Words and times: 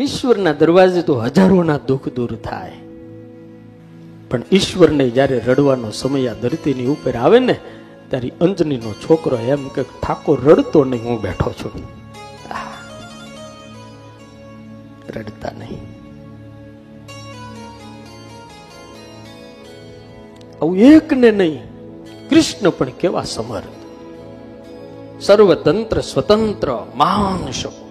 ઈશ્વરના 0.00 0.52
દરવાજે 0.52 1.02
તો 1.02 1.14
હજારોના 1.14 1.78
દુઃખ 1.78 2.08
દૂર 2.08 2.36
થાય. 2.36 2.72
પણ 4.30 4.42
ઈશ્વરને 4.52 5.10
જ્યારે 5.10 5.38
રડવાનો 5.38 5.90
સમય 5.90 6.26
આ 6.28 6.32
ધરતીની 6.32 6.86
ઉપર 6.86 7.16
આવે 7.16 7.38
ને, 7.38 7.60
ત્યારે 8.10 8.32
અંજનીનો 8.40 8.92
છોકરો 8.92 9.36
એમ 9.36 9.68
કે, 9.68 9.82
ઠાકોર, 9.82 10.40
રડતો 10.40 10.84
નહીં, 10.84 11.04
હું 11.04 11.20
બેઠો 11.20 11.52
છું. 11.52 11.82
રડતા 15.08 15.50
નહીં. 15.58 15.80
આવું 20.62 20.76
એક 20.76 21.12
ને 21.12 21.30
નહીં, 21.30 21.62
કૃષ્ણ 22.28 22.70
પણ 22.70 22.88
કેવા 22.88 23.22
સમર્થ. 23.22 23.64
સર્વતંત્ર, 25.20 26.00
સ્વતંત્ર, 26.00 26.86
મહાન 26.94 27.50
શક્તિ. 27.50 27.81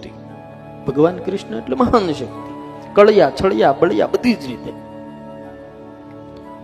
ભગવાન 0.86 1.16
કૃષ્ણ 1.16 1.56
એટલે 1.56 1.76
મહાન 1.76 2.12
શક્તિ. 2.12 2.52
કળિયા, 2.94 3.32
છળિયા, 3.42 3.72
બળિયા 3.72 4.06
બધી 4.06 4.34
જ 4.34 4.46
રીતે. 4.46 4.72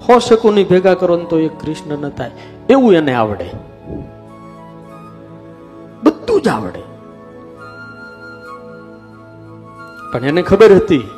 હો 0.08 0.18
શકુની 0.18 0.64
ભેગા 0.64 0.94
કરો 0.94 1.16
ને 1.16 1.24
તો 1.24 1.38
એ 1.38 1.48
કૃષ્ણ 1.48 1.98
ન 1.98 2.08
થાય. 2.08 2.30
એવું 2.68 2.94
એને 2.94 3.14
આવડે. 3.14 3.50
બધું 6.02 6.42
જ 6.42 6.48
આવડે. 6.48 6.82
પણ 10.12 10.24
એને 10.24 10.42
ખબર 10.42 10.72
હતી 10.72 11.10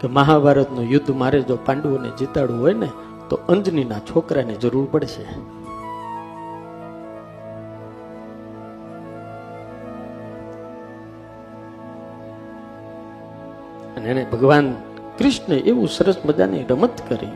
કે 0.00 0.08
મહાભારતનું 0.08 0.84
યુદ્ધ 0.84 1.10
મારે 1.10 1.42
જો 1.42 1.58
પાંડવોને 1.66 2.10
જીતાડવું 2.10 2.60
હોય 2.60 2.72
ને, 2.72 2.88
તો 3.28 3.40
અંજનીના 3.48 3.98
છોકરાને 3.98 4.54
જરૂર 4.54 4.88
પડશે. 4.90 5.26
અને 14.00 14.10
એને 14.10 14.26
ભગવાન 14.32 14.72
કૃષ્ણ 15.18 15.52
એવું 15.52 15.88
સરસ 15.88 16.16
મજાની 16.24 16.62
રમત 16.62 16.90
કરી. 17.08 17.28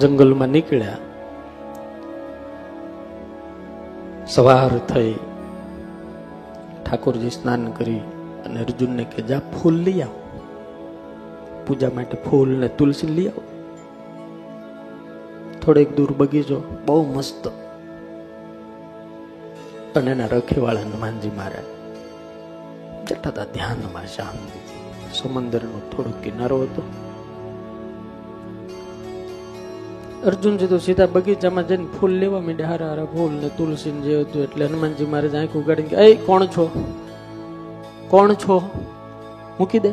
જંગલમાં 0.00 0.48
નીકળ્યા. 0.48 0.98
સવાર 4.28 4.78
થઈ. 4.78 5.14
ઠાકોરજી 6.86 7.30
સ્નાન 7.30 7.70
કરી 7.70 7.98
અને 8.44 8.60
અર્જુનને 8.60 9.04
કે 9.04 9.22
જા 9.22 9.38
ફૂલ 9.38 9.74
લઈ 9.74 10.00
આવ. 10.00 10.10
પૂજા 11.66 11.90
માટે 11.94 12.16
ફૂલ 12.30 12.48
ને 12.48 12.68
તુલસી 12.68 13.06
લઈ 13.06 13.28
આવો. 13.28 13.42
થોડેક 15.64 15.96
દૂર 15.96 16.14
બગીચો, 16.16 16.82
બહુ 16.86 17.12
મસ્ત. 17.14 17.48
અને 19.96 20.10
એના 20.10 20.26
રખેવાળા 20.26 20.80
હનુમાનજી 20.80 21.30
મહારાજ 21.30 21.73
હતા 23.30 23.44
ધ્યાનમાં 23.44 24.06
શાંતિથી 24.06 24.82
સમંદરનો 25.12 25.78
થોડો 25.78 26.10
કિનારો 26.10 26.58
હતો 26.62 26.82
અર્જુનજી 30.26 30.66
તો 30.66 30.78
સીધા 30.78 31.06
બગીચામાં 31.06 31.68
જઈને 31.68 31.86
ફૂલ 32.00 32.10
લેવા 32.10 32.40
માંડ્યા 32.40 32.68
હારા 32.68 32.88
હારા 32.88 33.06
ફૂલ 33.06 33.32
ને 33.32 33.48
તુલસી 33.48 33.92
જે 33.92 34.22
હતું 34.22 34.42
એટલે 34.42 34.66
હનુમાનજી 34.66 35.06
મહારાજ 35.06 35.34
આંખ 35.34 35.56
ઉગાડીને 35.56 35.88
કે 35.88 35.96
એ 35.96 36.16
કોણ 36.16 36.46
છો 36.46 36.64
કોણ 38.10 38.34
છો 38.34 38.56
મૂકી 39.58 39.78
દે 39.78 39.92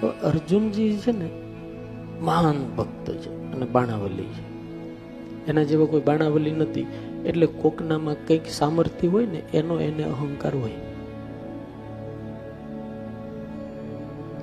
તો 0.00 0.06
અર્જુનજી 0.06 0.96
છે 0.96 1.12
ને 1.12 1.28
મહાન 2.20 2.58
ભક્ત 2.76 3.06
છે 3.10 3.30
અને 3.52 3.66
બાણાવલી 3.66 4.24
છે. 4.24 4.42
એના 5.46 5.62
જેવા 5.62 5.86
કોઈ 5.86 6.00
બાણાવલી 6.00 6.50
નથી. 6.50 6.86
એટલે 7.26 7.46
કોકનામાં 7.46 8.14
કંઈક 8.26 8.46
સામર્થ્ય 8.50 9.08
હોય 9.08 9.26
ને, 9.26 9.42
એનો 9.54 9.80
એને 9.80 10.02
અહંકાર 10.02 10.54
હોય. 10.54 10.70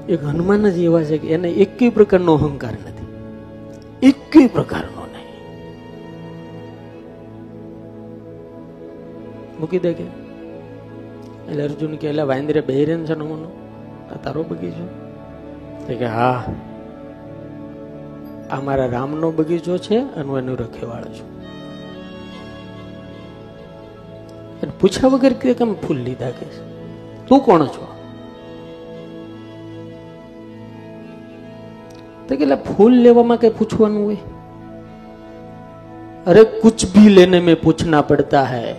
એક 0.09 0.23
હનુમાન 0.23 0.69
જ 0.69 0.77
એવા 0.77 1.03
છે 1.03 1.17
કે 1.17 1.27
એને 1.27 1.49
એકેય 1.49 1.89
પ્રકારનો 1.89 2.33
અહંકાર 2.33 2.71
નથી. 2.71 3.07
એકેય 4.07 4.47
પ્રકારનો 4.47 5.05
નહીં. 5.05 5.27
મૂકી 9.59 9.79
દે 9.79 9.93
કે? 9.93 10.03
એટલે 11.49 11.63
અર્જુન 11.63 11.95
કે 11.95 12.09
એટલે 12.09 12.21
વાંદરે 12.21 12.61
બહેરેન 12.61 13.05
છે 13.05 13.15
નમોનો. 13.15 13.51
આ 14.11 14.15
તારો 14.15 14.43
બગીચો? 14.43 14.87
કે, 15.87 16.05
હા. 16.05 16.45
આ 18.51 18.61
મારા 18.61 18.85
રામનો 18.85 19.31
બગીચો 19.31 19.77
છે 19.77 19.97
અને 19.97 20.23
હું 20.23 20.37
એનું 20.37 20.57
રખેવાળો 20.57 21.13
છું. 21.13 21.36
અને 24.63 24.71
પૂછ્યા 24.81 25.07
વગર 25.07 25.33
કે 25.33 25.53
કેમ 25.53 25.73
ફૂલ 25.73 25.97
લીધા 25.97 26.29
કે 26.29 26.45
તું 27.27 27.39
કોણ 27.39 27.65
છો? 27.65 27.93
તો 32.29 32.35
કે 32.35 32.45
ફૂલ 32.45 32.93
લેવામાં 32.93 33.37
કઈ 33.37 33.49
પૂછવાનું 33.49 34.05
હોય? 34.05 34.17
અરે, 36.27 36.43
કુછ 36.43 36.85
ભી 36.95 37.09
લેને 37.09 37.39
મેં 37.39 37.61
પૂછના 37.61 38.01
પડતા 38.01 38.43
હૈ. 38.43 38.75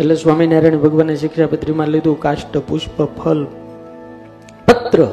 એટલે 0.00 0.14
સ્વામિનારાયણ 0.14 0.78
ભગવાને 0.78 1.16
શિક્ષાપત્રીમાં 1.16 1.88
લીધું 1.88 2.20
કાષ્ટ 2.20 2.58
પુષ્પ 2.58 3.02
ફલ 3.02 3.44
પત્ર. 4.66 5.06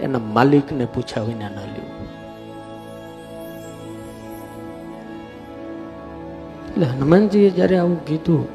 એના 0.00 0.18
માલિકને 0.18 0.84
પૂછ્યા 0.84 1.22
વિના 1.22 1.48
ન 1.48 1.73
એટલે 6.74 6.86
હનુમાનજીએ 6.86 7.50
જ્યારે 7.50 7.78
આવું 7.78 8.06
કીધું, 8.06 8.48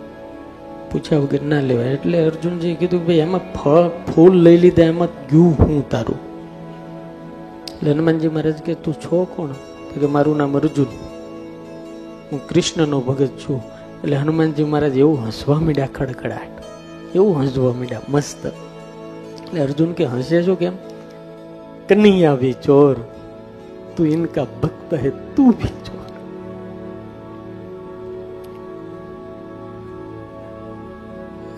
પૂછ્યા 0.91 1.19
વગર 1.19 1.41
ના 1.41 1.59
લેવાય. 1.59 1.85
એટલે 1.85 2.25
અર્જુનજીએ 2.25 2.75
કીધું 2.75 3.07
ભાઈ, 3.07 3.16
એમાં 3.16 3.53
ફળ, 3.53 3.90
ફૂલ 3.90 4.35
લઈ 4.35 4.57
લીધા, 4.57 4.84
એમાં 4.84 5.07
ગયું 5.07 5.52
હું 5.52 5.90
તારું. 5.90 6.19
એટલે 7.75 7.91
હનુમાનજી 7.91 8.28
મહારાજ 8.28 8.53
કે, 8.53 8.74
તું 8.74 8.94
છો 8.94 9.28
કોણ? 9.35 9.50
કે, 10.00 10.06
મારું 10.06 10.38
નામ 10.38 10.58
અર્જુન. 10.58 10.85
હું 12.31 12.47
કૃષ્ણનો 12.47 13.02
ભગત 13.02 13.28
છું. 13.28 13.62
એટલે 14.03 14.16
હનુમાનજી 14.16 14.63
મહારાજ 14.63 14.97
એવું 14.97 15.28
હસવા 15.28 15.59
મીડ્યા 15.59 15.88
ખડખડાટ. 15.96 16.63
એવું 17.16 17.41
હસવા 17.41 17.74
મીડ્યા, 17.74 18.02
મસ્ત. 18.09 18.46
એટલે 18.46 19.62
અર્જુન 19.62 19.91
કે 19.91 20.06
હસે 20.06 20.44
છો 20.44 20.56
કેમ? 20.56 20.74
કનૈયા 21.90 22.35
ભી 22.35 22.53
ચોર 22.53 22.96
તું 23.97 24.08
ઇનકા 24.08 24.44
ભક્ત 24.44 24.94
હે, 24.94 25.09
તું 25.09 25.50
ભી 25.52 25.68
ચોર 25.68 25.99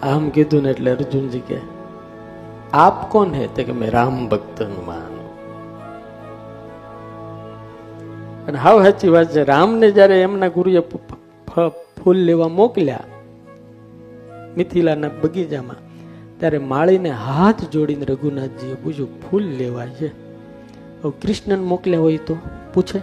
આમ 0.03 0.29
કીધું 0.29 0.63
ને 0.63 0.69
એટલે 0.69 0.91
અર્જુનજી 0.91 1.39
કે, 1.39 1.57
આપ 2.73 3.12
કોણ 3.12 3.34
હે? 3.34 3.47
તે 3.47 3.63
કે, 3.63 3.72
મેં 3.72 3.91
રામ 3.91 4.29
ભક્ત 4.29 4.62
હનુમાન 4.62 5.17
અને 8.47 8.57
હાવ 8.57 8.84
સાચી 8.84 9.07
વાત 9.07 9.31
છે. 9.31 9.44
રામને 9.44 9.91
જયારે 9.91 10.22
એમના 10.22 10.47
ગુરુએ 10.47 10.79
ફૂલ 12.03 12.17
લેવા 12.17 12.47
મોકલ્યા, 12.47 13.00
મિથિલાના 14.57 15.09
બગીચામાં, 15.23 15.79
ત્યારે 16.39 16.57
માળીને 16.57 17.09
હાથ 17.09 17.69
જોડીને 17.69 18.06
રઘુનાથજીએ 18.06 18.73
પૂછ્યું, 18.73 19.09
ફૂલ 19.22 19.44
લેવા 19.44 19.85
છે? 19.85 20.07
કૃષ્ણને 21.03 21.56
મોકલ્યા 21.56 22.00
હોય 22.00 22.18
તો 22.18 22.35
પૂછે. 22.73 23.01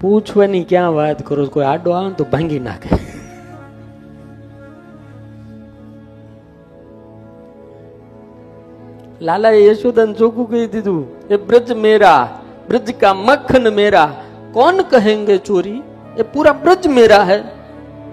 પૂછવાની 0.00 0.64
ક્યાં 0.64 0.94
વાત 0.94 1.26
કરો? 1.26 1.46
કોઈ 1.46 1.64
આડો 1.64 1.90
આવે 1.90 2.12
તો 2.12 2.24
ભાંગી 2.24 2.58
નાખે. 2.60 3.07
લાલાએ 9.21 9.59
યશોદાને 9.63 10.15
ચોખ્ખું 10.15 10.47
કહી 10.47 10.65
દીધું 10.69 11.03
એ 11.29 11.43
બ્રજ 11.45 11.75
મેરા 11.79 12.15
ब्रज 12.67 12.91
का 12.93 13.13
मक्खन 13.19 13.73
मेरा 13.73 14.03
कौन 14.53 14.81
कहेंगे 14.85 15.37
चोरी 15.39 15.75
ये 16.17 16.23
पूरा 16.33 16.51
ब्रज 16.59 16.87
मेरा 16.89 17.21
है 17.23 17.39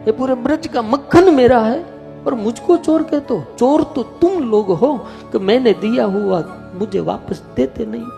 ये 0.06 0.12
पूरे 0.12 0.34
ब्रज 0.38 0.66
का 0.68 0.82
मक्खन 0.84 1.34
मेरा 1.34 1.58
है 1.62 1.78
और 2.24 2.34
मुझको 2.36 2.76
चोर 2.78 3.02
कहते 3.04 3.34
हो 3.34 3.44
चोर 3.58 3.82
तो 3.94 4.02
तुम 4.20 4.50
लोग 4.50 4.70
हो 4.78 4.90
कि 5.32 5.38
मैंने 5.40 5.72
दिया 5.82 6.04
हुआ 6.16 6.40
मुझे 6.74 7.00
वापस 7.02 7.44
देते 7.56 7.86
नहीं 7.86 8.08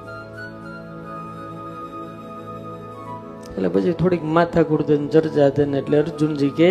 એટલે 3.52 3.68
પછી 3.70 3.92
થોડીક 3.96 4.22
માથા 4.34 4.62
કુડતે 4.64 4.94
ચર્ચા 5.14 5.48
થઈને 5.56 5.74
એટલે 5.78 5.96
અર્જુનજી 5.98 6.52
કે 6.58 6.68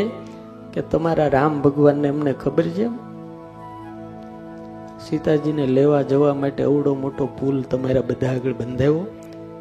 કે 0.74 0.82
તમારા 0.92 1.32
રામ 1.32 1.60
ભગવાનને 1.66 2.08
એમને 2.10 2.32
ખબર 2.36 2.68
છે 2.78 2.88
સીતાજીને 5.09 5.67
લેવા 5.67 6.03
જવા 6.03 6.35
માટે 6.35 6.63
અવડો 6.63 6.95
મોટો 6.95 7.27
પુલ 7.27 7.63
તમારા 7.63 8.01
બધા 8.01 8.29
આગળ 8.29 8.53
બંધાવ્યો. 8.53 9.07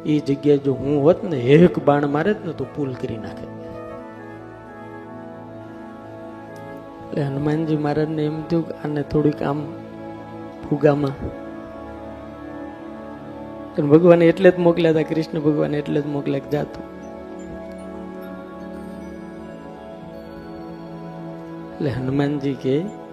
એ 0.06 0.18
જગ્યાએ 0.18 0.58
જો 0.58 0.72
હું 0.72 1.02
હોત 1.02 1.24
ને, 1.24 1.36
એક 1.36 1.84
બાણ 1.84 2.06
મારે 2.06 2.34
જ 2.34 2.36
ને 2.46 2.52
તો 2.52 2.66
પુલ 2.74 2.94
કરી 2.94 3.16
નાખે. 3.16 3.46
એટલે 7.08 7.22
હનુમાનજી 7.22 7.76
મહારાજને 7.76 8.24
એમ 8.24 8.42
થયું 8.42 8.68
કે 8.68 8.74
આને 8.74 9.02
થોડીક 9.02 9.42
આમ 9.42 9.64
ફુગામાં. 10.70 11.14
ભગવાને 13.88 14.26
એટલે 14.26 14.50
જ 14.50 14.58
મોકલ્યા 14.58 14.90
હતા, 14.90 15.02
કૃષ્ણ 15.02 15.40
ભગવાન 15.40 15.74
એટલે 15.74 16.00
જ 16.00 16.06
મોકલ્યા 16.06 16.40
જાતું. 16.52 16.84
એટલે 21.74 21.90
હનુમાનજી 21.90 22.54
કે 22.54 23.05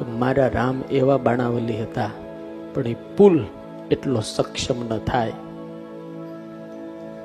કે 0.00 0.10
મારા 0.12 0.48
રામ 0.48 0.82
એવા 0.90 1.16
બાણાવલી 1.16 1.82
હતા, 1.82 2.10
પણ 2.74 2.86
એ 2.86 2.94
પુલ 3.16 3.44
એટલો 3.90 4.20
સક્ષમ 4.20 4.94
ન 4.94 4.98
થાય 4.98 5.32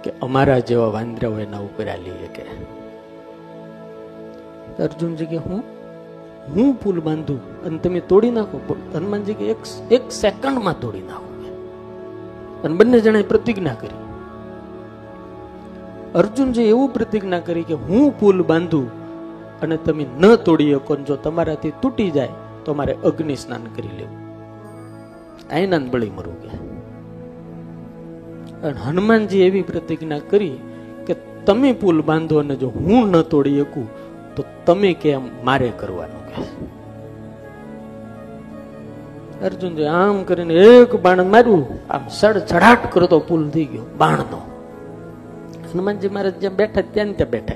કે 0.04 0.12
અમારા 0.22 0.60
જેવા 0.60 0.88
વાંદરાઓ 0.88 1.40
એના 1.40 1.60
ઉપર 1.60 1.88
આલી 1.88 2.12
શકે. 2.12 2.46
અર્જુનજી 4.84 5.26
કે, 5.26 5.38
હું? 5.38 5.64
હું 6.56 6.74
પુલ 6.74 7.00
બાંધું? 7.00 7.64
અને 7.64 7.78
તમે 7.78 8.00
તોડી 8.00 8.32
નાખો? 8.32 8.76
હનુમાનજી 8.96 9.34
કે, 9.34 9.46
એક 9.46 9.58
એક 9.92 10.12
સેકન્ડમાં 10.12 10.80
તોડી 10.80 11.02
નાખો 11.02 11.32
અને 12.64 12.76
બંને 12.76 13.00
જણાએ 13.00 13.24
પ્રતિજ્ઞા 13.24 13.74
કરી. 13.74 14.02
અર્જુનજી 16.16 16.64
એવું 16.64 16.90
પ્રતિજ્ઞા 16.90 17.40
કરી 17.40 17.64
કે, 17.64 17.74
હું 17.74 18.20
પુલ 18.20 18.44
બાંધું 18.44 18.88
અને 19.62 19.78
તમે 19.78 20.06
ન 20.20 20.36
તોડી 20.36 20.74
શકો 20.74 20.96
જો 20.96 21.16
તમારાથી 21.16 21.72
તૂટી 21.82 22.12
જાય 22.12 22.30
તો 22.66 22.74
મારે 22.74 22.94
અગ્નિ 23.04 23.36
સ્નાન 23.36 23.64
કરી 23.76 23.94
લેવું. 23.98 24.18
આઈના 25.54 25.82
બળી 25.92 26.10
મરું 26.10 26.38
કે. 26.42 26.52
હનુમાનજી 28.86 29.42
એવી 29.42 29.62
પ્રતિજ્ઞા 29.62 30.20
કરી 30.30 30.58
કે 31.06 31.16
તમે 31.46 31.74
પુલ 31.74 32.02
બાંધો 32.02 32.40
અને 32.40 32.56
જો 32.56 32.70
હું 32.70 33.10
ન 33.10 33.22
તોડી 33.22 33.62
શકું, 33.62 33.88
તો 34.36 34.44
તમે 34.66 34.94
કેમ 34.94 35.22
મારે 35.46 35.72
કરવાનું 35.78 36.24
કે. 36.28 36.42
અર્જુનજી 39.46 39.86
આમ 39.86 40.24
કરીને 40.24 40.54
એક 40.54 40.96
બાણ 40.96 41.24
માર્યું, 41.24 41.66
આમ 41.90 42.02
સડ 42.10 42.38
ચડાટ 42.38 42.92
કરતો 42.92 43.20
પુલ 43.20 43.50
થઈ 43.50 43.66
ગયો, 43.66 43.86
બાણનો. 43.98 44.42
હનુમાનજી 45.74 46.10
મહારાજ 46.10 46.36
જ્યાં 46.40 46.56
બેઠા 46.56 46.82
ત્યાં 46.82 47.14
ત્યાં 47.14 47.30
બેઠા 47.30 47.56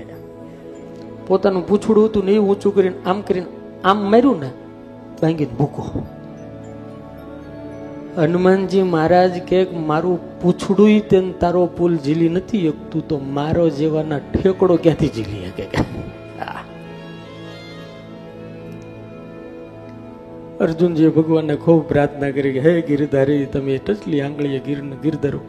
પોતાનું 1.27 1.67
પૂછડું 1.67 2.05
હતું 2.05 2.25
ને 2.25 2.31
એવું 2.31 2.49
ઊંચું 2.49 2.75
કરીને 2.75 2.95
આમ 3.05 3.21
કરીને 3.21 3.47
આમ 3.83 4.11
માર્યું 4.11 4.39
ને 4.39 4.49
ભાંગીને 5.21 5.57
ભૂકો. 5.59 5.83
હનુમાનજી 8.17 8.85
મહારાજ 8.93 9.35
કે 9.49 9.59
મારું 9.89 10.17
પૂછડું 10.41 10.95
તેન 11.09 11.27
તારો 11.41 11.65
પુલ 11.77 11.93
ઝીલી 11.97 12.29
નથી 12.29 12.65
એકતું 12.67 13.07
તો 13.07 13.19
મારો 13.37 13.65
જેવાના 13.79 14.19
ઠેકડો 14.33 14.75
ક્યાંથી 14.83 15.11
ઝીલી 15.17 15.51
શકે 15.51 15.67
અર્જુનજીએ 20.59 21.09
ભગવાનને 21.09 21.55
ખૂબ 21.55 21.85
પ્રાર્થના 21.87 22.31
કરી 22.31 22.53
કે, 22.53 22.59
હે 22.59 22.81
ગિરધારી, 22.81 23.45
તમે 23.45 23.77
ટચલી 23.77 24.21
આંગળીએ 24.21 24.59
ગીર 24.59 24.81
ગીરધરો 25.03 25.39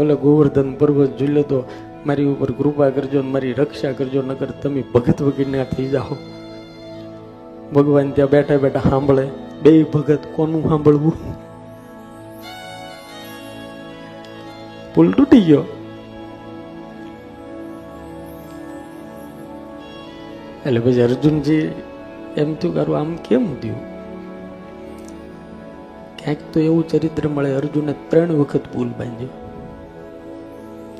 ઓલે 0.00 0.14
ગોવર્ધન 0.14 0.74
પર્વત 0.74 1.16
ઝૂલ્યો 1.18 1.42
તો 1.42 1.58
મારી 2.06 2.28
ઉપર 2.34 2.50
કૃપા 2.52 2.90
કરજો 2.90 3.22
મારી 3.22 3.52
રક્ષા 3.52 3.92
કરજો 3.92 4.22
નગર 4.22 4.50
તમે 4.62 4.84
ભગત 4.94 5.18
વગીરના 5.22 5.64
થઈ 5.64 5.88
જાઓ. 5.88 6.16
ભગવાન 7.74 8.10
ત્યાં 8.10 8.30
બેઠા 8.30 8.56
બેઠા 8.56 8.80
સાંભળે. 8.80 9.28
બે 9.62 9.82
ભગત 9.82 10.18
કોનું 10.34 10.68
સાંભળવું? 10.68 11.12
પુલ 14.94 15.12
તૂટી 15.12 15.40
ગયો. 15.40 15.62
એટલે 20.66 20.80
પછી 20.80 21.00
અર્જુનજી 21.00 21.72
એમ 22.36 22.54
થયું 22.54 22.74
કારું 22.74 22.98
આમ 22.98 23.16
કેમ 23.16 23.60
થયું? 23.60 23.92
ક્યાંક 26.16 26.38
તો 26.52 26.60
એવું 26.60 26.88
ચરિત્ર 26.88 27.28
મળે, 27.28 27.54
અર્જુને 27.54 27.94
ત્રણ 28.08 28.32
વખત 28.32 28.60
પુલ 28.72 28.88
બાંધ્યો. 28.88 29.28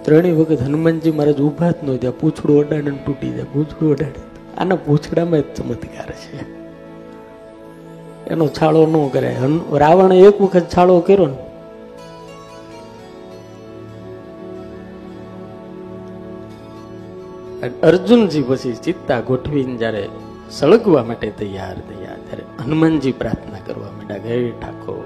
ત્રણેય 0.03 0.33
વખત 0.33 0.63
હનુમાનજી 0.63 1.11
મહારાજ 1.11 1.41
ઊભા 1.41 1.71
જ 1.71 1.75
ન 1.85 1.97
ત્યાં 1.97 2.19
પૂછડું 2.19 2.61
અડાડે 2.61 2.91
તૂટી 2.91 3.31
જાય. 3.31 3.43
પૂછડું 3.43 3.93
અડાડે. 3.93 4.33
આના 4.59 4.75
પૂછડામાં 4.75 5.41
જ 5.41 5.55
ચમત્કાર 5.55 6.11
છે. 6.11 6.62
એનો 8.33 8.49
છાળો 8.49 8.87
ન 8.87 9.09
કરે. 9.09 9.37
રાવણે 9.73 10.19
એક 10.19 10.41
વખત 10.41 10.63
છાળો 10.77 11.01
કર્યો 11.01 11.27
ને. 11.27 11.37
અર્જુનજી 17.83 18.43
પછી 18.43 18.73
ચિત્તા 18.73 19.21
ગોઠવીને 19.21 19.77
જ્યારે 19.77 20.09
સળગવા 20.51 21.05
માટે 21.05 21.31
તૈયાર 21.31 21.75
થયા, 21.75 22.17
ત્યારે 22.29 22.45
હનુમાનજી 22.65 23.13
પ્રાર્થના 23.13 23.59
કરવા 23.67 23.87
માંડ્યા, 23.87 24.17
હે 24.25 24.51
ઠાકોર, 24.51 25.05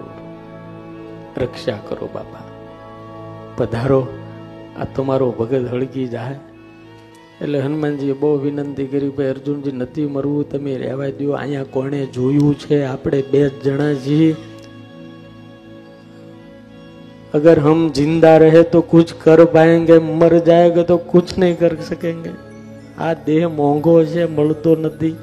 રક્ષા 1.43 1.79
કરો 1.89 2.09
બાપા. 2.15 2.41
પધારો. 3.57 4.07
આ 4.81 4.85
તમારો 4.85 5.31
ભગત 5.31 5.69
હળગી 5.71 6.07
જાય. 6.09 6.56
એટલે 7.43 7.61
હનુમાનજીએ 7.61 8.13
બહુ 8.13 8.39
વિનંતી 8.39 8.87
કરી 8.87 9.09
ભાઈ 9.09 9.27
અર્જુનજી 9.27 9.73
નથી 9.73 10.07
મરવું, 10.07 10.51
તમે 10.51 10.77
રહેવા 10.77 11.09
દો 11.09 11.33
અહીંયા 11.33 11.63
કોણે 11.63 12.07
જોયું 12.07 12.59
છે? 12.59 12.85
આપણે 12.85 13.23
બે 13.31 13.49
જ 13.49 13.53
જણા 13.65 13.95
છીએ. 13.95 14.37
અગર 17.35 17.61
હમ 17.61 17.89
જિંદા 17.89 18.37
રહે 18.37 18.63
તો 18.63 18.81
કુછ 18.81 19.13
કર 19.25 19.45
પાએંગે 19.45 19.99
મર 19.99 20.39
જાયગે 20.39 20.83
તો 20.83 20.97
કુછ 20.97 21.39
નહીં 21.39 21.59
કર 21.59 21.77
સકેંગે 21.89 22.31
આ 22.99 23.13
દેહ 23.13 23.49
મોંઘો 23.49 24.05
છે, 24.05 24.25
મળતો 24.25 24.77
નથી. 24.77 25.17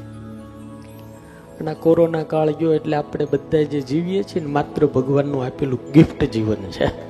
અને 1.61 1.73
કોરોના 1.73 2.23
કાળ 2.23 2.51
ગયો 2.51 2.73
એટલે 2.73 2.95
આપણે 2.95 3.25
બધા 3.25 3.63
જે 3.63 3.81
જીવીએ 3.81 4.23
છીએ 4.23 4.41
ને, 4.41 4.47
માત્ર 4.47 4.85
ભગવાનનું 4.85 5.45
આપેલું 5.45 5.79
ગિફ્ટ 5.91 6.23
જીવન 6.23 6.55
છે. 6.55 7.02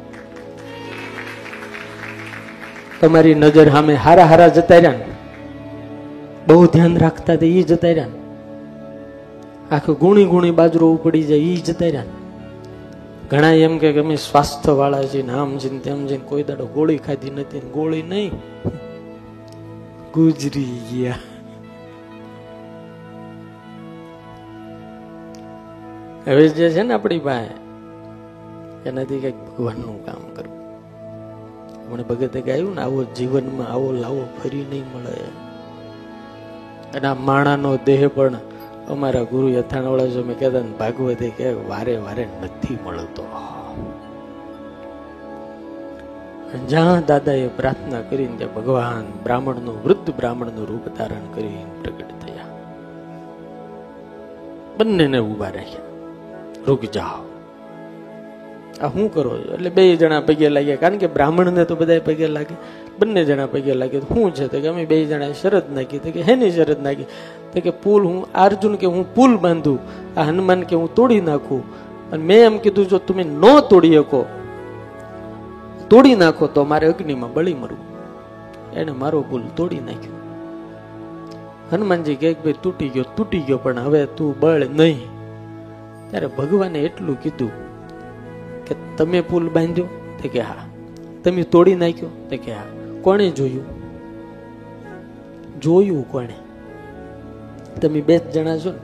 તમારી 3.03 3.35
નજર 3.35 3.69
સામે 3.69 3.93
હારા 3.95 4.25
હારા 4.25 4.51
જતા 4.57 4.75
રહ્યા 4.75 4.91
ને, 4.91 5.07
બહુ 6.47 6.65
ધ્યાન 6.65 6.97
રાખતા 6.97 7.33
હતા 7.33 7.45
એ 7.45 7.63
જતા 7.63 7.87
રહ્યા 7.87 8.07
ને. 8.07 8.19
આખું 9.75 9.97
ગુણી 9.97 10.25
ગુણી 10.25 10.51
બાજરો 10.51 10.91
ઉપડી 10.91 11.23
જાય 11.23 11.49
એ 11.51 11.55
જતા 11.55 11.85
રહ્યા 11.85 12.03
ઘણા 13.31 13.51
એમ 13.57 13.75
કે 13.77 13.91
અમે 13.99 14.15
સ્વાસ્થ્ય 14.15 14.71
વાળા 14.71 15.03
છીએ 15.03 15.29
આમ 15.31 15.57
જઈને 15.57 15.79
તેમ 15.79 16.05
જઈને 16.05 16.25
કોઈ 16.29 16.43
દાડો 16.43 16.65
ગોળી 16.65 16.97
ખાધી 16.97 17.31
નથી 17.31 17.59
ગોળી 17.73 18.03
નહીં. 18.03 18.31
ગુજરી 20.13 20.79
ગયા. 20.91 21.19
હવે 26.27 26.47
જે 26.47 26.69
છે 26.69 26.83
ને 26.83 26.93
આપણી 26.93 27.19
પાસે, 27.19 27.53
એનાથી 28.89 29.19
કંઈક 29.19 29.39
ભગવાનનું 29.47 30.05
કામ 30.05 30.23
કરવું. 30.35 30.52
આપણે 31.93 32.03
ભગતે 32.03 32.41
ગાયું 32.41 32.75
ને 32.75 32.81
આવો 32.81 33.03
જીવનમાં 33.03 33.67
આવો 33.67 33.91
લાવો, 33.91 34.27
ફરી 34.43 34.65
નહીં 34.69 34.83
મળે. 34.95 35.13
અને 36.97 37.07
આ 37.07 37.13
માણાનો 37.13 37.77
દેહ 37.85 38.07
પણ 38.07 38.33
અમારા 38.89 39.23
ગુરુ 39.23 39.49
યથાણવાળા 39.49 40.05
જો 40.05 40.23
મેં 40.23 40.39
કહેતા 40.39 40.59
ભાગવતે 40.59 41.29
કે 41.29 41.53
વારે 41.53 41.97
વારે 41.97 42.27
નથી 42.43 42.77
મળતો. 42.85 43.25
જ્યાં 46.67 47.05
દાદાએ 47.05 47.47
પ્રાર્થના 47.47 48.01
કરીને 48.01 48.37
ત્યાં 48.37 48.53
ભગવાન 48.53 49.23
બ્રાહ્મણનું, 49.23 49.83
વૃદ્ધ 49.83 50.15
બ્રાહ્મણનું 50.15 50.67
રૂપ 50.67 50.97
ધારણ 50.97 51.33
કરી 51.35 51.57
પ્રગટ 51.81 52.09
થયા. 52.09 52.45
બંનેને 54.77 55.19
ઊભા 55.19 55.49
રાખ્યા 55.49 55.81
રૂક 56.67 56.81
જાઓ. 56.81 57.32
આ 58.81 58.87
શું 58.87 59.13
કરો? 59.13 59.37
એટલે 59.37 59.69
બે 59.69 59.95
જણા 59.95 60.19
પગે 60.19 60.49
લાગ્યા. 60.49 60.75
કારણ 60.75 60.97
કે 60.97 61.07
બ્રાહ્મણને 61.07 61.65
તો 61.65 61.75
બધા 61.75 61.99
પગે 61.99 62.27
લાગે. 62.27 62.55
બંને 62.99 63.25
જણા 63.25 63.45
પગે 63.45 63.73
લાગે. 63.73 63.99
શું 63.99 64.33
છે? 64.33 64.47
તો 64.47 64.59
કે 64.59 64.67
અમે 64.67 64.85
બે 64.85 65.05
જણા 65.05 65.31
શરત 65.31 65.71
નાખી. 65.71 65.99
તો 65.99 66.11
કે 66.11 66.21
હેની 66.21 66.51
શરત 66.51 66.81
નાખી. 66.81 67.03
તો 67.53 67.59
કે 67.59 67.69
પુલ 67.69 68.03
હું 68.03 68.33
અર્જુન 68.33 68.75
કે 68.75 68.85
હું 68.85 69.15
પુલ 69.15 69.37
બાંધું. 69.37 69.79
આ 70.19 70.23
હનુમાન 70.23 70.61
કે 70.61 70.75
હું 70.75 70.95
તોડી 70.95 71.21
નાખું. 71.21 71.83
અને 72.11 72.23
મેં 72.23 72.45
એમ 72.45 72.57
કીધું, 72.57 72.87
જો 72.87 72.97
તમે 72.97 73.23
ન 73.23 73.41
તોડી 73.69 73.93
શકો, 73.93 74.25
તોડી 75.89 76.15
નાખો 76.15 76.47
તો 76.47 76.63
મારે 76.63 76.87
અગ્નિમાં 76.87 77.33
બળી 77.33 77.53
મરવું 77.53 77.93
એને 78.73 78.91
મારો 78.91 79.21
પુલ 79.21 79.41
તોડી 79.55 79.79
નાખ્યો. 79.79 80.13
હનુમાનજી 81.71 82.15
કે 82.15 82.33
ભાઈ, 82.33 82.53
તૂટી 82.63 82.89
ગયો 82.89 83.03
તૂટી 83.17 83.39
ગયો, 83.39 83.57
પણ 83.57 83.79
હવે 83.79 84.05
તું 84.05 84.39
બળ 84.39 84.65
નહીં. 84.65 84.99
ત્યારે 86.09 86.27
ભગવાને 86.27 86.79
એટલું 86.79 87.21
કીધું 87.21 87.51
કે 88.73 88.97
તમે 88.97 89.21
પુલ 89.21 89.49
બાંધ્યો? 89.49 89.85
તે 90.21 90.29
કે 90.29 90.41
હા. 90.41 90.55
તમે 91.23 91.43
તોડી 91.43 91.75
નાખ્યો? 91.75 92.09
તે 92.29 92.37
કે 92.37 92.53
હા. 92.53 92.63
કોણે 93.01 93.29
જોયું? 93.29 93.63
જોયું 95.61 96.11
કોણે? 96.11 96.33
તમે 97.81 98.01
બે 98.01 98.17
જણા 98.17 98.57
છો 98.57 98.71
ને. 98.71 98.77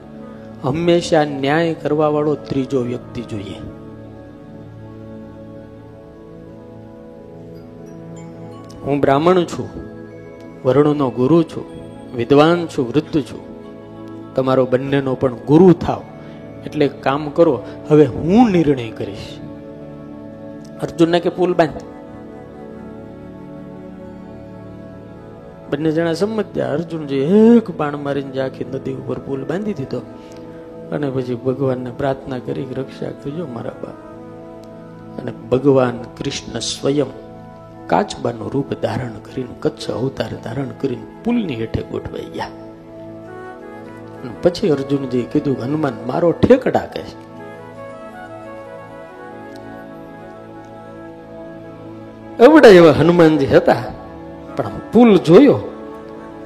હંમેશા 0.62 1.24
ન્યાય 1.24 1.74
કરવા 1.74 2.08
વાળો 2.08 2.34
ત્રીજો 2.34 2.82
વ્યક્તિ 2.82 3.22
જોઈએ. 3.22 3.54
હું 8.84 9.00
બ્રાહ્મણ 9.00 9.44
છું. 9.44 9.68
વર્ણનો 10.64 11.10
ગુરુ 11.10 11.42
છું. 11.42 11.64
વિદ્વાન 12.16 12.66
છું, 12.66 12.88
વૃદ્ધ 12.88 13.22
છું. 13.22 13.50
તમારો 14.34 14.66
બંનેનો 14.66 15.14
પણ 15.14 15.34
ગુરુ 15.34 15.72
થાવ. 15.72 16.02
એટલે 16.66 16.88
કામ 16.88 17.30
કરો. 17.30 17.62
હવે 17.88 18.04
હું 18.04 18.50
નિર્ણય 18.50 18.90
કરીશ. 18.90 19.49
અર્જુનને 20.82 21.20
કે 21.20 21.28
પુલ 21.28 21.54
બાંધ 21.54 21.82
બંને 25.70 25.92
જણા 25.92 26.12
સમજ્યા 26.12 26.72
અર્જુનજી 26.72 27.16
એક 27.16 27.70
બાણ 27.70 27.96
મારીને 27.96 28.30
જે 28.30 28.40
આખી 28.40 28.64
નદી 28.64 28.94
ઉપર 28.94 29.18
પુલ 29.18 29.44
બાંધી 29.44 29.74
દીધો. 29.74 29.98
અને 30.92 31.10
પછી 31.10 31.34
ભગવાનને 31.34 31.90
પ્રાર્થના 31.90 32.38
કરી 32.38 32.66
રક્ષા 32.76 33.10
કરજો 33.10 33.46
મારા 33.46 33.70
બાપ. 33.70 34.10
અને 35.20 35.32
ભગવાન 35.32 36.02
કૃષ્ણ 36.02 36.58
સ્વયં 36.58 37.06
કાચબાનું 37.86 38.50
રૂપ 38.52 38.74
ધારણ 38.82 39.10
કરીને, 39.10 39.48
કચ્છ 39.60 39.90
અવતાર 39.90 40.30
ધારણ 40.44 40.68
કરીને 40.80 41.06
પુલની 41.24 41.54
હેઠે 41.54 41.82
ગોઠવાઈ 41.82 42.24
ગયા. 42.24 42.48
પછી 44.42 44.70
અર્જુનજી 44.70 45.22
કીધું 45.22 45.56
હનુમાન, 45.64 45.92
મારો 46.06 46.32
ઠેકડા 46.32 46.86
કે 46.86 47.02
છે. 47.02 47.29
એવડા 52.40 52.68
એવા 52.68 52.92
હનુમાનજી 52.92 53.46
હતા. 53.46 53.82
પણ 54.56 54.70
પુલ 54.92 55.18
જોયો 55.18 55.54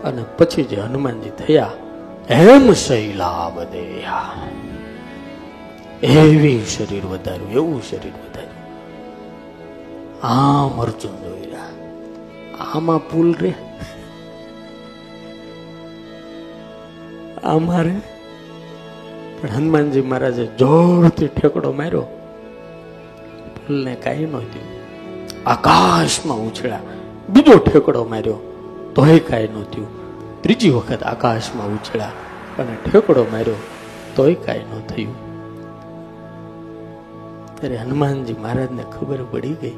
અને 0.05 0.25
પછી 0.39 0.65
જે 0.65 0.77
હનુમાનજી 0.77 1.31
થયા 1.31 1.71
એમ 2.29 2.73
શૈલાવદેયા 2.73 4.33
એવી 6.03 6.65
શરીર 6.65 7.05
વધાર્યું, 7.07 7.53
એવું 7.53 7.83
શરીર 7.83 8.13
વધાર્યું. 8.13 8.55
આમ 10.27 10.83
અર્જુન 10.83 11.23
જોઈ 11.25 11.43
રહ્યા. 11.43 11.67
આમાં 12.75 12.99
પુલ 12.99 13.35
રે? 13.41 13.55
અમારે 17.45 17.95
પણ 19.43 19.49
હનુમાનજી 19.49 20.01
મહારાજે 20.01 20.47
જોરથી 20.47 21.29
ઠેકડો 21.29 21.73
માર્યો. 21.73 22.03
પુલને 23.57 23.95
કાંઈ 23.95 24.17
ન 24.17 24.39
થયું. 24.39 24.74
આકાશમાં 25.47 26.39
ઉછળ્યા. 26.39 26.81
બીજો 27.29 27.59
ઠેકડો 27.59 28.05
માર્યો. 28.05 28.35
તોય 28.95 29.19
કાંઈ 29.19 29.49
ન 29.49 29.63
થયું. 29.63 30.05
ત્રીજી 30.43 30.71
વખત 30.71 31.03
આકાશમાં 31.03 31.67
ઉછળ્યા 31.67 32.07
અને 32.59 32.77
ઠેકડો 32.91 33.27
માર્યો. 33.33 33.55
તોય 34.17 34.35
કાંઈ 34.35 34.59
ન 34.59 34.87
થયું. 34.87 35.25
ત્યારે 37.61 37.77
હનુમાનજી 37.77 38.33
મહારાજને 38.33 38.83
ખબર 38.83 39.19
પડી 39.31 39.53
ગઈ 39.53 39.71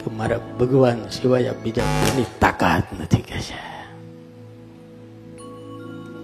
કે 0.00 0.10
મારા 0.16 0.40
ભગવાન 0.60 1.08
સિવાય 1.08 1.54
બીજા 1.62 1.82
કોઈની 1.82 2.24
તાકાત 2.40 2.82
નથી 3.00 3.22
કે 3.22 3.40
છે. 3.40 3.70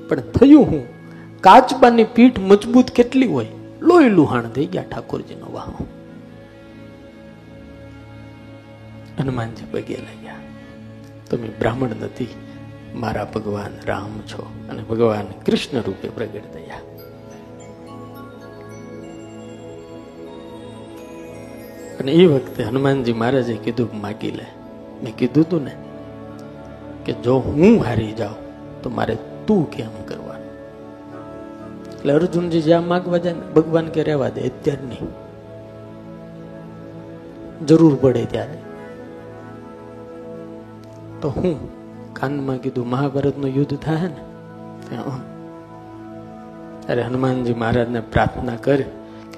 પણ 0.09 0.21
થયું 0.21 0.66
હું? 0.66 0.85
કાચબાની 1.40 2.05
પીઠ 2.05 2.38
મજબૂત 2.38 2.90
કેટલી 2.90 3.26
હોય? 3.26 3.47
લોહી 3.81 4.09
લુહાણ 4.09 4.43
થઈ 4.43 4.66
ગયા 4.66 4.83
ઠાકોરજીનો 4.83 5.47
વાહો. 5.52 5.87
હનુમાનજી 9.19 9.65
પગે 9.73 9.97
લાગ્યા 9.97 10.43
તમે 11.31 11.49
બ્રાહ્મણ 11.59 11.89
નથી, 12.01 12.35
મારા 12.95 13.25
ભગવાન 13.25 13.75
રામ 13.87 14.21
છો 14.21 14.43
અને 14.71 14.83
ભગવાન 14.83 15.27
કૃષ્ણ 15.47 15.81
રૂપે 15.81 16.09
પ્રગટ 16.09 16.47
થયા. 16.53 16.83
અને 22.01 22.13
એ 22.13 22.27
વખતે 22.27 22.63
હનુમાનજી 22.63 23.13
મહારાજે 23.13 23.57
કીધું, 23.57 24.01
માગી 24.01 24.31
લે. 24.31 24.47
મેં 25.03 25.17
કીધું 25.17 25.49
તું 25.49 25.65
ને 25.65 25.75
કે 27.05 27.13
જો 27.13 27.39
હું 27.39 27.85
હારી 27.85 28.13
જાઉં, 28.13 28.39
તો 28.83 28.91
મારે 28.91 29.17
તું 29.47 29.71
કેમ 29.71 29.95
કરવાનું? 30.09 30.53
એટલે 31.93 32.13
અર્જુનજી 32.13 32.63
જ્યાં 32.63 32.87
માગવા 32.87 33.19
જાય 33.19 33.33
ને, 33.33 33.53
ભગવાન 33.55 33.89
કે 33.89 34.03
રહેવા 34.03 34.29
દે 34.29 34.41
અત્યાર 34.41 34.79
નહીં 34.83 35.11
જરૂર 37.67 37.95
પડે 38.01 38.25
ત્યારે. 38.25 38.66
તો 41.26 41.30
હું 41.30 41.54
કાનમાં 42.14 42.56
કીધું, 42.56 42.87
મહાભારતનું 42.88 43.50
યુદ્ધ 43.50 43.78
થાય 43.78 44.02
ને? 44.02 44.23
ત્યાં 44.88 45.18
અરે 46.87 47.02
હનુમાનજી 47.02 47.54
મહારાજને 47.54 48.00
પ્રાર્થના 48.00 48.56
કરી 48.56 48.83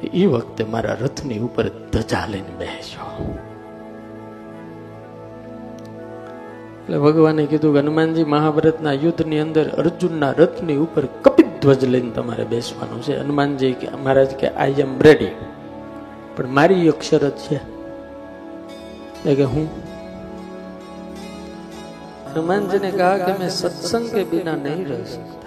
કે 0.00 0.06
એ 0.08 0.26
વખતે 0.26 0.64
મારા 0.64 0.96
રથની 1.00 1.38
ઉપર 1.38 1.68
ધજા 1.68 2.26
લઈને 2.26 2.52
બેસો 2.58 3.06
એટલે 6.80 6.98
ભગવાને 6.98 7.46
કીધું 7.46 7.72
કે 7.72 7.80
હનુમાનજી, 7.80 8.24
મહાભારતના 8.24 8.92
યુદ્ધની 8.92 9.38
અંદર 9.38 9.68
અર્જુનના 9.68 10.32
રથની 10.32 10.76
ઉપર 10.76 11.06
કપિત 11.22 11.62
ધ્વજ 11.62 11.84
લઈને 11.84 12.10
તમારે 12.10 12.44
બેસવાનું 12.44 13.02
છે. 13.02 13.18
હનુમાનજી 13.18 13.72
કે, 13.72 13.88
મહારાજ 14.04 14.36
કે 14.36 14.48
આઈ 14.48 14.74
એમ 14.78 15.00
રેડી 15.00 15.30
પણ 16.36 16.48
મારી 16.48 16.86
એક 16.86 17.02
શરત 17.02 17.36
છે. 17.36 17.60
કે 19.34 19.42
હું 19.42 19.87
हनुमान 22.27 22.69
जी 22.69 22.79
ने 22.79 22.91
कहा 22.93 23.17
कि 23.19 23.39
मैं 23.39 23.49
सत्संग 23.55 24.11
के 24.11 24.23
बिना 24.29 24.55
नहीं 24.59 24.85
रह 24.85 25.03
सकता 25.09 25.43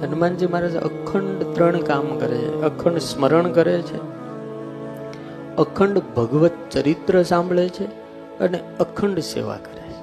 હનુમાનજી 0.00 0.46
મહારાજ 0.46 0.76
અખંડ 0.80 1.40
ત્રણ 1.48 1.82
કામ 1.84 2.06
કરે 2.14 2.36
છે 2.36 2.52
અખંડ 2.68 3.02
સ્મરણ 3.04 3.48
કરે 3.56 3.74
છે 3.82 3.98
અખંડ 5.58 5.98
ભગવત 6.14 6.56
ચરિત્ર 6.74 7.18
સાંભળે 7.24 7.64
છે 7.70 7.86
અને 8.40 8.58
અખંડ 8.84 9.20
સેવા 9.26 9.58
કરે 9.60 9.84
છે 9.88 10.00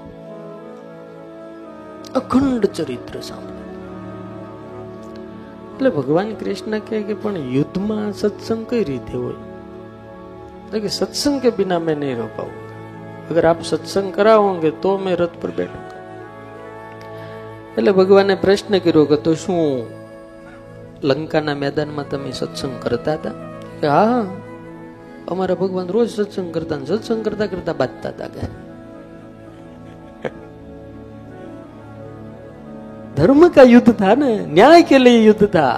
અખંડ 2.22 2.70
ચરિત્ર 2.78 3.18
સાંભળે 3.24 3.66
એટલે 5.70 5.90
ભગવાન 5.92 6.32
કૃષ્ણ 6.38 6.80
કહે 6.86 7.02
કે 7.10 7.20
પણ 7.24 7.52
યુદ્ધમાં 7.56 8.08
સત્સંગ 8.14 8.64
કઈ 8.70 8.84
રીતે 8.84 9.14
હોય 9.16 9.42
એટલે 10.62 10.80
કે 10.80 10.90
સત્સંગ 10.92 11.38
કે 11.42 11.56
બિના 11.58 11.82
મેં 11.82 12.00
નહીં 12.00 12.24
રહ 12.24 12.32
અગર 13.33 13.45
આપ 13.47 13.61
સત્સંગ 13.65 14.09
કરાવોંગે 14.13 14.71
તો 14.83 14.93
મેં 14.99 15.15
રથ 15.17 15.37
પર 15.41 15.51
બેઠું 15.59 15.85
એટલે 17.77 17.93
ભગવાને 17.93 18.35
પ્રશ્ન 18.39 18.75
કર્યો 18.79 19.05
કે 19.07 19.19
તો 19.25 19.33
શું 19.37 19.63
લંકાના 21.03 21.57
મેદાનમાં 21.57 22.07
તમે 22.07 22.33
સત્સંગ 22.33 22.77
કરતા 22.83 23.17
હતા 23.17 23.37
કે 23.81 23.87
હા 23.89 24.21
અમારા 25.29 25.61
ભગવાન 25.63 25.89
રોજ 25.89 26.09
સત્સંગ 26.11 26.51
કરતા 26.55 26.85
સત્સંગ 26.87 27.23
કરતા 27.25 27.49
કરતા 27.49 27.81
બાંધતા 27.81 28.13
હતા 28.13 28.29
કે 28.37 28.45
धर्म 33.17 33.49
का 33.49 33.63
युद्ध 33.65 33.93
था 33.93 34.15
ना 34.15 34.29
न्याय 34.49 34.83
के 34.83 34.99
लिए 34.99 35.19
युद्ध 35.21 35.47
था 35.47 35.69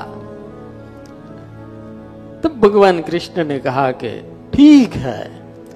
तब 2.44 2.60
भगवान 2.60 3.00
कृष्ण 3.02 3.44
ने 3.44 3.58
कहा 3.60 3.90
कि 3.94 4.12
ठीक 4.52 4.94
है 4.98 5.20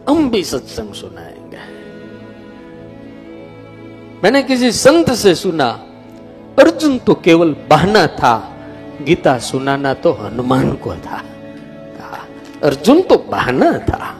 हम 0.08 0.30
भी 0.30 0.42
सत्संग 0.44 0.92
सुनाए 0.94 1.37
मैंने 4.23 4.41
किसी 4.43 4.71
संत 4.77 5.09
से 5.13 5.33
सुना 5.35 5.69
अर्जुन 6.59 6.97
तो 6.99 7.13
केवल 7.23 7.53
बहाना 7.69 8.05
था 8.13 8.33
गीता 9.01 9.37
सुनाना 9.41 9.93
तो 9.95 10.11
हनुमान 10.13 10.71
को 10.75 10.95
था 10.97 11.17
कहा 11.97 12.21
अर्जुन 12.63 13.01
तो 13.01 13.17
बहाना 13.31 13.71
था 13.79 14.13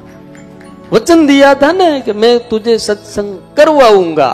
वचन 0.92 1.26
दिया 1.28 1.54
था 1.56 1.72
ना 1.72 1.88
कि 2.00 2.14
मैं 2.14 2.34
तुझे 2.50 2.78
सत्संग 2.80 3.38
करवाऊंगा 3.58 4.32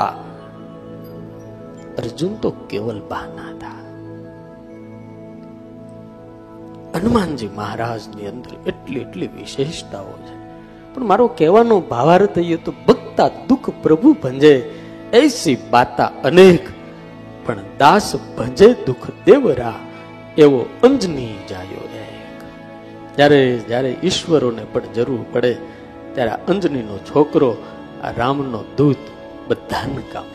अर्जुन 1.99 2.35
तो 2.35 2.51
केवल 2.71 2.99
बहाना 3.09 3.45
था 3.53 3.73
હનુમાનજી 6.93 7.47
મહારાજની 7.55 8.27
અંદર 8.27 8.53
એટલી 8.65 8.99
એટલી 8.99 9.27
વિશેષતાઓ 9.33 10.13
છે 10.23 10.35
પણ 10.93 11.03
મારો 11.03 11.25
કહેવાનો 11.37 11.75
ભાવાર્થ 11.89 12.39
એ 12.45 12.57
તો 12.57 12.71
ભક્તા 12.87 13.29
દુઃખ 13.49 13.69
પ્રભુ 13.83 14.11
ભંજે 14.23 14.53
એસી 15.14 15.56
બાતા 15.70 16.10
અનેક, 16.24 16.68
પણ 17.46 17.58
દાસ 17.78 18.12
ભજે 18.38 18.72
દુઃખ 18.72 19.10
દેવરા, 19.24 19.74
એવો 20.38 20.66
અંજની 20.82 21.34
જાયો 21.50 21.88
એક. 21.94 22.40
જ્યારે 23.16 23.58
જ્યારે 23.58 23.96
ઈશ્વરોને 24.02 24.64
પણ 24.72 24.82
જરૂર 24.94 25.24
પડે, 25.32 25.56
ત્યારે 26.14 26.30
અંજનીનો 26.30 26.98
છોકરો, 26.98 27.56
આ 28.04 28.10
રામનો 28.10 28.64
દૂત 28.76 28.96
બધાને 29.48 30.02
કામ 30.12 30.33